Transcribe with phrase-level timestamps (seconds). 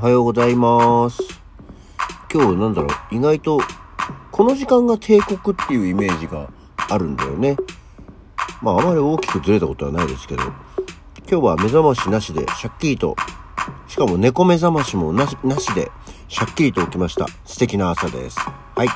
[0.00, 1.20] おはようございます。
[2.32, 3.60] 今日なんだろう、意外と
[4.32, 6.50] この時間が帝国っていうイメージが
[6.88, 7.58] あるんだよね。
[8.62, 10.42] まああまり大きくずれたことはないですけど、
[11.30, 13.14] 今日は目覚ましなしでシャッキリと、
[13.88, 15.92] しかも猫目覚ましもなしなしで
[16.28, 17.26] シャッキリと起きました。
[17.44, 18.38] 素敵な朝です。
[18.38, 18.88] はい。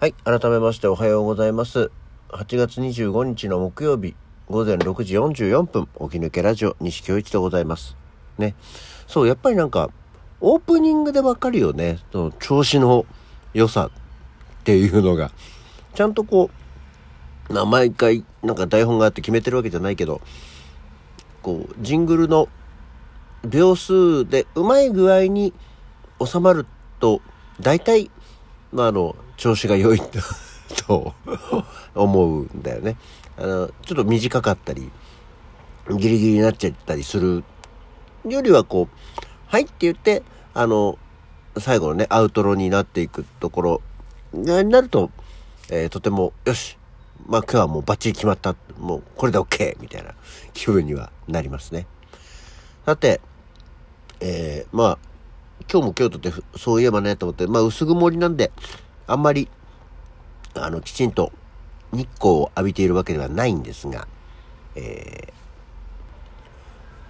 [0.00, 0.14] はい。
[0.24, 1.90] 改めましておはようございます。
[2.30, 4.16] 8月25日の木曜日、
[4.46, 7.96] 午前6時44分、起き抜けラジオ、西京一でございます。
[8.36, 8.54] ね。
[9.06, 9.88] そう、やっぱりなんか、
[10.42, 11.98] オープニングでわかるよね。
[12.12, 13.06] その調子の
[13.54, 15.32] 良さっていうのが。
[15.94, 16.50] ちゃんとこ
[17.48, 20.20] う、毎回、なんか台本があって決めてるわけじゃないけど、
[21.40, 22.48] こう、ジングルの
[23.48, 25.54] 秒数でうまい具合に
[26.22, 26.66] 収まる
[27.00, 27.22] と、
[27.62, 28.10] 大体、
[28.72, 30.00] まあ、あの、調子が良い
[30.86, 31.14] と
[31.94, 32.98] 思うんだよね。
[33.36, 34.90] あの、ちょっと短かったり、
[35.90, 37.44] ギリギリになっちゃったりする
[38.24, 38.96] よりはこう、
[39.46, 40.22] はいって言って、
[40.54, 40.98] あの、
[41.58, 43.82] 最後のね、アウトロになっていくところ
[44.32, 45.10] になると、
[45.70, 46.78] えーとても、よし、
[47.26, 49.76] まあ今日はもうバッチリ決まった、もうこれで OK!
[49.80, 50.14] みたいな
[50.52, 51.86] 気分にはなりますね。
[52.86, 53.20] さて、
[54.20, 54.98] えー、まあ、
[55.70, 58.52] 今日も京都ってそういえばねと思って、まあ薄曇りなんで、
[59.06, 59.48] あんまり、
[60.54, 61.32] あの、きちんと
[61.94, 64.06] 日光を浴びているわけではないんですが、
[64.74, 65.32] えー、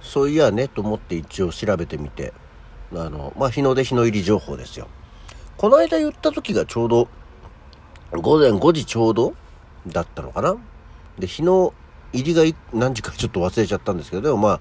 [0.00, 2.32] そういやねと思って一応調べてみて、
[2.92, 4.88] あの、まあ、日の出日の入り情報ですよ。
[5.56, 7.08] この間言った時がちょうど、
[8.12, 9.34] 午前5時ちょうど
[9.86, 10.56] だったのかな？
[11.18, 11.72] で、日の
[12.12, 14.60] 入りが何時かちょっと忘れちゃったんですけど、でもまあ、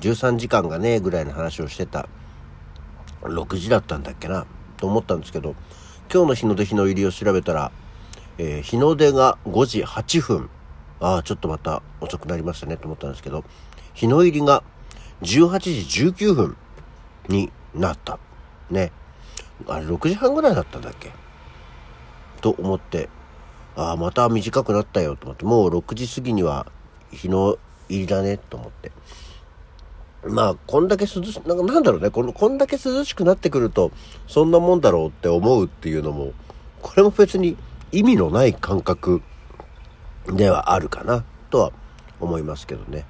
[0.00, 2.08] 13時間がね、ぐらいの話をしてた、
[3.22, 4.46] 6時だったんだっけな、
[4.76, 5.54] と思ったんですけど、
[6.12, 7.72] 今日の日の出日の入りを調べたら、
[8.38, 10.50] えー、日の出が5時8分。
[11.00, 13.44] ああ、ちょっとまた遅くなりましたねと思ったんですけど、
[13.94, 14.62] 日の入りが
[15.22, 16.56] 18時19分
[17.28, 18.18] になった。
[18.70, 18.92] ね。
[19.68, 21.12] あれ6時半ぐらいだったんだっけ？
[22.40, 23.08] と思って、
[23.76, 26.66] ああ、また短くなったよと思って、もう6時過ぎには
[27.10, 28.92] 日の入りだねと思って。
[30.24, 33.90] まあ、こんだけ涼し、なんかなんだろうね、この、こんだけ涼しくなってくると、
[34.28, 36.32] そんなもんだろうって思うっていうのも、
[36.80, 37.56] これも別に
[37.92, 39.22] 意味のない感覚
[40.26, 41.72] ではあるかな、とは
[42.20, 43.04] 思いますけどね。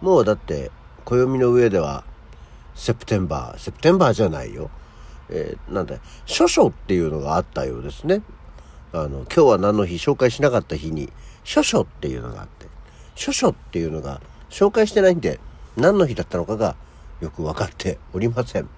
[0.00, 0.72] もうだって、
[1.04, 2.04] 暦の上では、
[2.74, 4.70] セプテンバー、セプテンバーじゃないよ。
[5.30, 5.96] えー、なんだ、
[6.26, 8.22] 諸書っていうのがあったようですね。
[8.92, 11.12] あの、今日は何の日紹介しなかった日に、
[11.44, 12.66] 諸書っていうのがあって、
[13.14, 15.38] 諸書っていうのが紹介してないんで、
[15.76, 16.74] 何の日だったのかが
[17.20, 18.68] よく分かっておりません。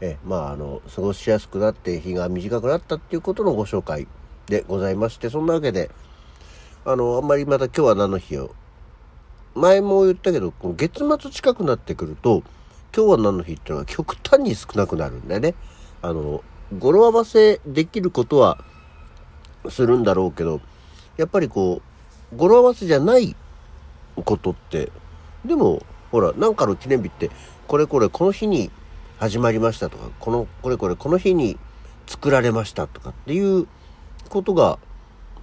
[0.00, 4.06] え、まあ、あの、過ごしやすくなって日が短くなったっていうことのご紹介
[4.48, 5.90] でございまして、そんなわけで、
[6.84, 8.54] あの、あんまりまた今日は何の日を、
[9.54, 12.42] 前も言ったけど、月末近くなってくると、
[12.96, 15.54] 今日は何の日っていうのは極端に少なくなるんだよね。
[16.00, 16.42] あの、
[16.78, 18.58] 語呂合わせできることは
[19.68, 20.60] するんだろうけど、
[21.16, 21.82] やっぱりこ
[22.32, 23.36] う、語呂合わせじゃない
[24.24, 24.90] ことって、
[25.44, 27.30] でも、ほら、なんかの記念日って、
[27.66, 28.70] これこれこの日に
[29.18, 31.58] 始まりましたとか、この、これこれこの日に
[32.06, 33.66] 作られましたとかっていう
[34.28, 34.78] ことが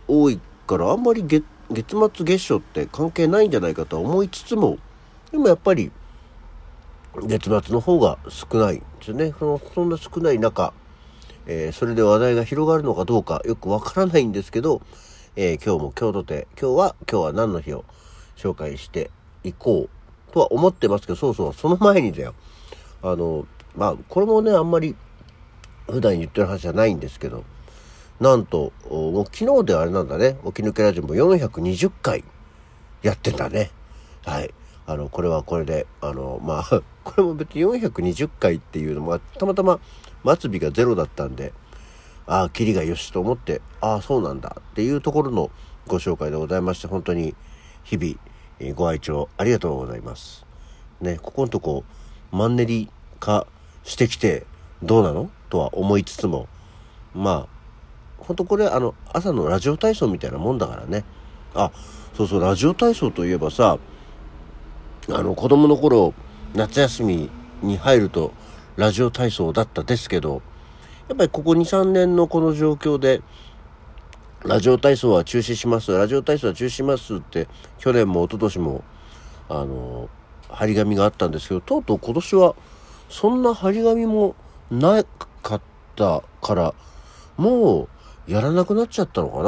[0.08, 4.78] 多いから、あんまり月月末月初って関係ないんじゃないかと思いつつも、
[5.32, 5.92] でもやっぱり、
[7.24, 9.34] 月末の方が少ないんですよね。
[9.40, 10.74] そのそんな少ない中、
[11.48, 14.82] えー、それで話題が広がるのかどうかよくわからないんですけど、
[15.36, 17.86] えー、今日も京都で、今日は、今日は何の日を
[18.36, 19.10] 紹介して
[19.44, 22.36] いこうとは思ってますけど、そうそう、その前にだよ。
[23.02, 24.96] あの、まあ、これもね、あんまり
[25.88, 27.44] 普段言ってる話じゃないんですけど、
[28.20, 32.24] なんと、もう昨日であれなんだね、起き抜けラジオも420回
[33.02, 33.72] やってんだね。
[34.26, 34.54] はい。
[34.88, 39.80] あの、これはこれで、あの、まあ、 これも別に420回っていうのも、たまたま
[40.38, 41.54] 末尾がゼロだったんで、
[42.28, 45.52] ああ、キリがよしと思って、ああ、そうなんだっていうところの
[45.88, 47.36] ご紹介でございまして、本当に
[47.84, 50.46] 日々、ご愛聴ありがとうございます。
[51.02, 51.84] ね、ここのとこ、
[52.32, 52.90] マンネリ
[53.20, 53.46] 化
[53.84, 54.46] してきて
[54.82, 55.30] どうなの？
[55.50, 56.48] とは思いつつも、
[57.14, 57.55] まあ、
[58.20, 61.04] 本当これあの、朝のラジオ体操みたいなもんだからね。
[61.54, 61.72] あ、
[62.16, 63.78] そうそう、ラジオ体操といえばさ、
[65.10, 66.14] あの、子供の頃、
[66.54, 67.30] 夏休み
[67.62, 68.34] に入ると、
[68.76, 70.42] ラジオ体操だったですけど、
[71.08, 73.22] やっぱりここ2、3年のこの状況で、
[74.44, 77.48] ラジオ体操は中止します、ラジオ体操は中止しますって、
[77.78, 78.84] 去年も一昨年も、
[79.50, 80.10] あの、
[80.50, 82.56] 張り紙があったんですけど、とうとう今年は、
[83.10, 84.36] そんな張り紙も
[84.72, 85.04] な
[85.42, 85.62] かっ
[85.96, 86.74] たから、
[87.38, 87.90] もう、
[88.28, 89.44] やらなくなっちゃったのか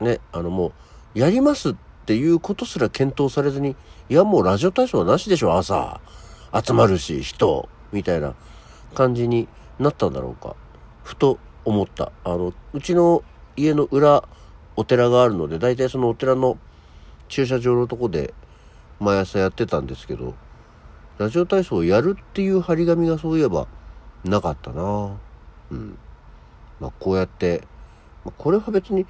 [0.00, 0.06] な？
[0.06, 0.72] ね、あのも
[1.14, 1.74] う、やりますっ
[2.06, 3.76] ていうことすら検討されずに、
[4.08, 6.00] いやもうラジオ体操はなしでしょ、朝。
[6.52, 7.68] 集まるし、人。
[7.92, 8.34] みたいな
[8.94, 9.46] 感じに
[9.78, 10.56] なったんだろうか。
[11.04, 12.10] ふと思った。
[12.24, 13.22] あの、うちの
[13.56, 14.28] 家の裏、
[14.76, 16.58] お寺があるので、大体そのお寺の
[17.28, 18.34] 駐車場のとこで
[18.98, 20.34] 毎朝やってたんですけど、
[21.18, 23.68] ラジオ体操をやるっていう張り紙がそういえば
[24.24, 25.16] なかったな
[25.70, 25.96] うん。
[26.80, 27.62] まあこうやって、
[28.38, 29.06] これは別に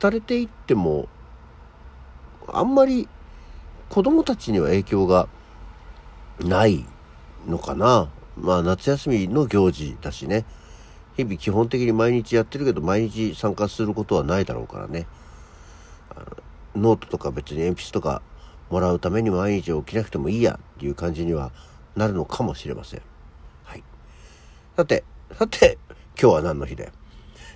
[0.00, 1.08] 廃れていっても、
[2.46, 3.08] あんまり
[3.88, 5.28] 子供たちには影響が
[6.40, 6.84] ない
[7.46, 8.08] のかな。
[8.36, 10.44] まあ夏休みの行事だしね。
[11.16, 15.06] 日々基本的に毎日やってるけど毎日参加することはないだろうからね。
[16.76, 18.22] ノートとか別に鉛筆とか
[18.70, 21.50] もらうために毎日起きなくてもいいやっていう感じには
[21.96, 23.02] なるのかもしれません。
[23.64, 23.82] はい。
[24.76, 25.02] さて、
[25.32, 25.78] さて、
[26.20, 26.92] 今日は何の日だよ？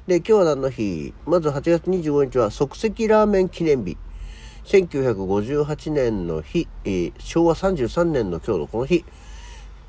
[0.09, 3.97] で、今日は何の日まず8月25日は即席ラーメン記念日。
[4.65, 9.05] 1958年の日、えー、昭和33年の今日のこの日、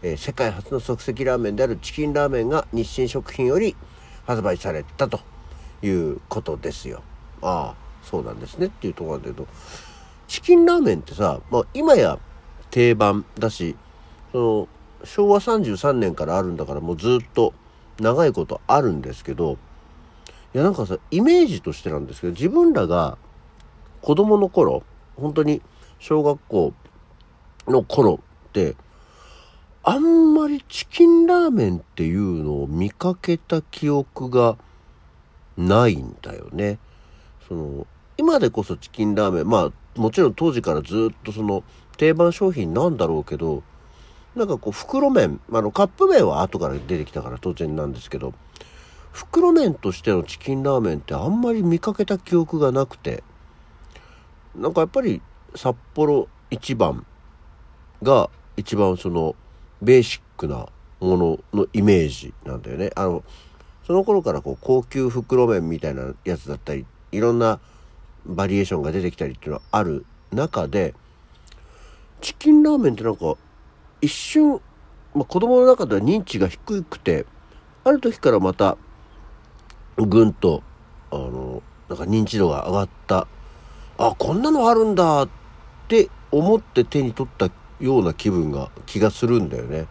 [0.03, 3.75] えー、世界初の即席ラーメンであるチキンラーメンが日清食品より
[4.27, 5.19] 発売されたと
[5.81, 7.01] いうことですよ。
[7.41, 9.47] ああ、そうなんですねっていうところなんだけど、
[10.27, 12.19] チキンラーメンってさ、まあ、今や
[12.69, 13.75] 定番だし、
[14.31, 14.67] その、
[15.05, 17.55] 昭和33年からあるんだからもうずっと
[17.99, 19.57] 長いことあるんですけど、
[20.53, 23.17] いやなんかさ、イメージとしてなんですけど、自分らが
[24.01, 24.83] 子供の頃、
[25.15, 25.61] 本当に
[25.99, 26.73] 小学校
[27.67, 28.19] の頃
[28.49, 28.75] って、
[29.83, 34.57] あんまりチキンラーメンっていうのを見かけた記憶が
[35.57, 36.77] ないんだよね。
[37.47, 41.63] その、今でこそチキンラーメン、まあもちろん当時からずっとその
[41.97, 43.63] 定番商品なんだろうけど、
[44.35, 48.33] なんかこう袋麺、あのカップ麺は後から出てきたから当然なんですけど、
[49.13, 53.23] 袋麺としてのチキンラーメンってあんまり見かけた記憶がなくて、
[54.55, 55.21] なんかやっぱり
[55.55, 57.05] 札幌一番
[58.01, 59.35] が一番その
[59.81, 60.67] ベーシックな
[60.99, 62.89] もののイメージなんだよね。
[62.95, 63.23] あの、
[63.85, 67.59] その頃からこう高級袋麺みたいなやつだったり、いろんな
[68.25, 70.95] バリエーションが出てきたりっていうのはある中で、
[72.19, 73.35] チキンラーメンってなんか
[74.01, 74.59] 一瞬、
[75.13, 77.27] まあ、子供の中では認知が低くて、
[77.83, 78.77] ある時からまた
[79.97, 80.63] ぐんと、
[81.11, 83.27] あの、なんか認知度が上がった。
[83.97, 85.29] あ、こんなのあるんだっ
[85.87, 89.87] て思って手に取ったような気分が、気がするんだよね。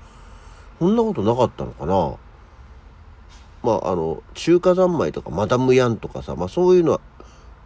[0.78, 2.16] そんなことなかったのかな
[3.62, 7.00] まあ、あの、中華三昧とかマダムヤンとかさ、まあそういうのは、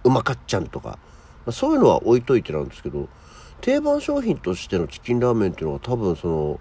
[0.04, 0.98] うまかっちゃんとか、
[1.46, 3.08] まあ、そういうのは置いといてなんですけど、
[3.62, 6.60] 定番商品としてのチキンラーメンっていうのは多分その、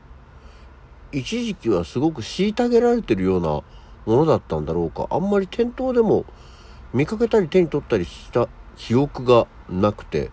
[1.11, 3.61] 一時期はすごく虐げられてるような
[4.05, 5.07] ものだったんだろうか。
[5.09, 6.25] あんまり店頭でも
[6.93, 8.47] 見かけたり手に取ったりした
[8.77, 10.31] 記憶がなくて、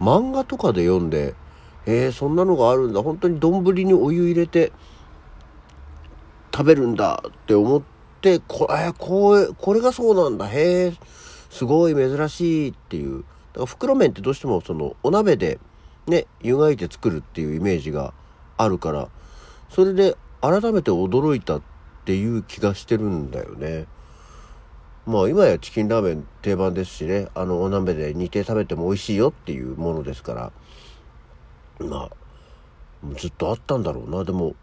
[0.00, 1.34] 漫画とかで読んで、
[1.86, 3.02] えー、そんなのがあるんだ。
[3.02, 4.72] 本当に丼にお湯入れて
[6.52, 7.82] 食べるんだって思っ
[8.20, 10.48] て、これ、こう、これがそうなんだ。
[10.48, 10.94] へえ、
[11.50, 13.18] すごい珍しいっていう。
[13.18, 15.60] だから袋麺ってどうしてもそのお鍋で
[16.06, 18.14] ね、湯がいて作るっていうイメージが
[18.56, 19.08] あるから、
[19.68, 21.73] それで改めて驚いたって
[22.04, 23.86] ていう気がしてるんだよね。
[25.06, 30.52] まあ今やチキンラーメン定番ですしね、あのお鍋で煮て食べても美味しいよっていうものですから、
[31.86, 32.10] まあ、
[33.16, 34.24] ずっとあったんだろうな。
[34.24, 34.54] でも、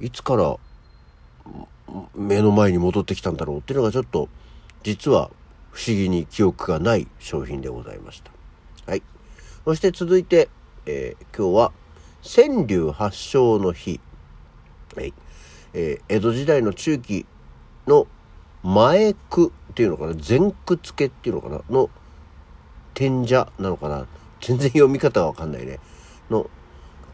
[0.00, 0.56] いつから
[2.14, 4.28] 目の前に戻ってきたんだろうっていうのがちょっと、
[4.82, 5.30] 実は
[5.70, 8.30] 不思議に記憶がない商品でございました。
[8.86, 9.02] はい。
[9.64, 10.48] そして続いて、
[10.84, 11.72] えー、今日は
[12.22, 14.00] 川柳発祥の日。
[14.94, 15.14] はい。
[15.78, 17.26] えー、江戸時代の中期
[17.86, 18.06] の
[18.62, 20.14] 前句っていうのかな？
[20.14, 21.60] 前句付けっていうのかな？
[21.68, 21.90] の
[22.94, 24.06] 天者なのかな？
[24.40, 25.78] 全然読み方がわかんないね。
[26.30, 26.48] の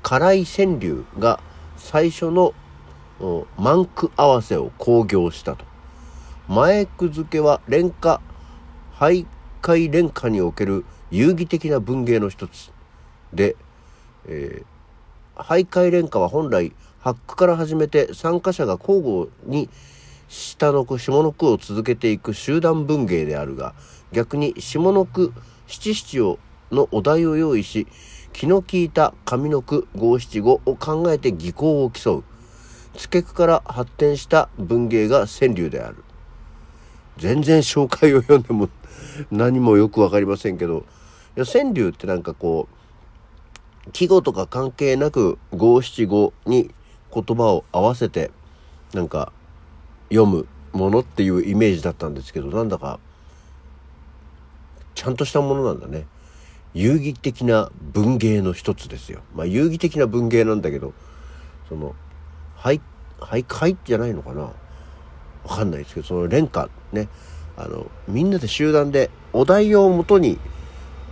[0.04, 1.40] 辛い川柳が
[1.76, 2.54] 最初の
[3.58, 5.64] 満句合わせを興行したと。
[6.46, 8.20] 前句付けは廉価、
[8.94, 9.26] 徘
[9.60, 12.70] 徊廉価における遊戯的な文芸の一つ
[13.32, 13.56] で、
[14.26, 14.64] えー、
[15.36, 19.68] 徘徊廉価は本来発句から始めて参加者が交互に
[20.28, 23.74] 下の句下の句を続けていく集団文芸であるが
[24.12, 25.32] 逆に下の句
[25.66, 26.38] 七七を
[26.70, 27.86] のお題を用意し
[28.32, 32.24] 気の利いた上の句五七五を考えて技巧を競う。
[32.96, 36.04] 付け句から発展した文芸が川柳である。
[37.18, 38.68] 全然紹介を読んでも
[39.30, 40.86] 何もよく分かりませんけど
[41.36, 42.76] いや川柳ってなんかこう
[43.92, 46.70] 季語とか関係なく五七五に
[47.12, 48.30] 言葉を合わせて
[48.94, 49.32] なんか
[50.08, 53.00] 読むものっていうイメージだったんですけどなんだか
[54.94, 56.06] ちゃんとしたものなんだね。
[56.74, 59.20] 遊戯的な文芸の一つですよ。
[59.34, 60.92] まあ遊戯的な文芸なんだけど、
[61.68, 61.94] その、
[62.56, 62.80] 俳、
[63.18, 64.52] 俳句じゃないのかなわ
[65.48, 67.08] かんないですけど、その連歌ね、
[67.56, 70.38] あの、みんなで集団でお題をもとに、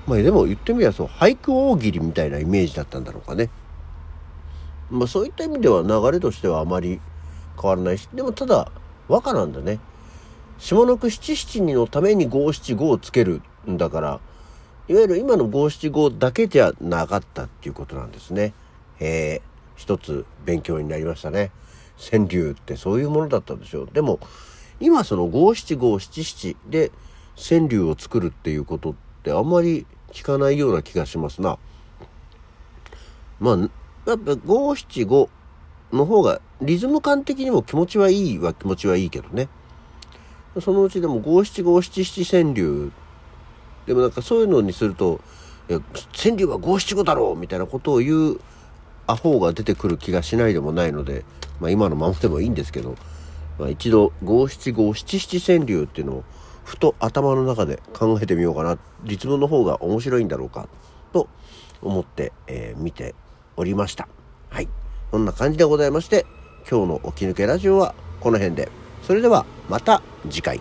[0.07, 3.51] まあでも言ってみればそう、俳句大喜利みたいなイメージだったんだろうかね。
[4.91, 7.01] まあそういった意味では流れとしてはあまり
[7.61, 8.71] 変わらないし、でもただ、
[9.09, 9.79] 和歌なんだね。
[10.59, 14.21] 下の句七七二のために五七五をつけるんだから、
[14.89, 18.53] いわゆる今の五七五だけじゃなかったっていうことなんですね。
[18.99, 19.43] へえ、
[19.77, 21.51] 一つ勉強になりましたね。
[22.11, 23.89] 川柳ってそういうものだったんでしょう。
[23.93, 24.19] でも、
[24.81, 26.91] 今その五七五七七で
[27.37, 31.59] 川柳を作るっていうことってあんまり聞かないような気がしますな。
[33.39, 33.57] まあ、
[34.07, 35.29] やっぱ五七五
[35.93, 39.49] の方がリズム感的にも気持ちはいいは気持ちはいいけどね。
[40.61, 42.91] そのうちでも五七五七七川柳
[43.87, 45.21] でもなんかそういうのにすると
[45.69, 48.41] 川柳は五七五だろうみたいなことを言う
[49.07, 51.25] アホが出てくる気がしないでもないので、
[51.61, 52.97] まあ、今のままでもいいんですけど、
[53.59, 56.25] まあ、一度五七五七七川柳っていうのを
[56.65, 58.79] ふと頭の中で考えてみようかな。
[59.05, 60.69] 立文の方が面白いんだろうか。
[61.13, 61.29] と
[61.83, 63.15] 思って、えー、見て
[63.57, 64.09] おりました。
[64.49, 64.69] はい。
[65.11, 66.25] そんな感じでございまして
[66.71, 68.71] 今日の起き抜けラジオはこの辺で。
[69.03, 70.61] それではまた次回。